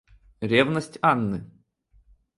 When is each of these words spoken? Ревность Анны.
Ревность 0.41 0.97
Анны. 1.03 1.47